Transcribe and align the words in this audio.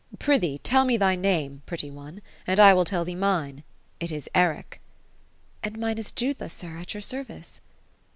"Pr'ythee, 0.17 0.59
tell 0.63 0.83
me 0.83 0.97
thy 0.97 1.15
name, 1.15 1.61
pretty 1.67 1.91
one, 1.91 2.23
and 2.47 2.59
I 2.59 2.73
will 2.73 2.85
tell 2.85 3.05
thee 3.05 3.13
mine. 3.13 3.61
It 3.99 4.11
is 4.11 4.27
Eric."" 4.33 4.81
And 5.63 5.77
mine 5.77 5.99
is 5.99 6.11
Jutha, 6.11 6.49
sir, 6.49 6.79
at 6.79 6.95
your 6.95 7.01
service." 7.01 7.61